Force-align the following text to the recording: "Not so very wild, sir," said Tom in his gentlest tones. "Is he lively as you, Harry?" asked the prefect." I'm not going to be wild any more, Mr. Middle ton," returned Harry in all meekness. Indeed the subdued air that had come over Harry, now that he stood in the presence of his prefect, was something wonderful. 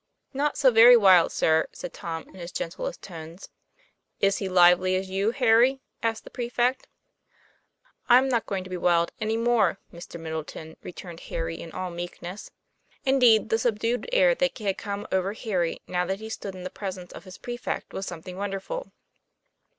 "Not 0.33 0.57
so 0.57 0.71
very 0.71 0.97
wild, 0.97 1.31
sir," 1.31 1.67
said 1.73 1.93
Tom 1.93 2.23
in 2.29 2.33
his 2.33 2.51
gentlest 2.51 3.03
tones. 3.03 3.49
"Is 4.19 4.39
he 4.39 4.49
lively 4.49 4.95
as 4.95 5.11
you, 5.11 5.29
Harry?" 5.29 5.79
asked 6.01 6.23
the 6.23 6.31
prefect." 6.31 6.87
I'm 8.09 8.27
not 8.27 8.47
going 8.47 8.63
to 8.63 8.69
be 8.71 8.77
wild 8.77 9.11
any 9.21 9.37
more, 9.37 9.77
Mr. 9.93 10.19
Middle 10.19 10.43
ton," 10.43 10.75
returned 10.81 11.19
Harry 11.29 11.61
in 11.61 11.71
all 11.71 11.91
meekness. 11.91 12.49
Indeed 13.05 13.49
the 13.49 13.59
subdued 13.59 14.09
air 14.11 14.33
that 14.33 14.57
had 14.57 14.79
come 14.79 15.05
over 15.11 15.33
Harry, 15.33 15.83
now 15.85 16.03
that 16.07 16.19
he 16.19 16.29
stood 16.29 16.55
in 16.55 16.63
the 16.63 16.71
presence 16.71 17.11
of 17.13 17.25
his 17.25 17.37
prefect, 17.37 17.93
was 17.93 18.07
something 18.07 18.37
wonderful. 18.37 18.91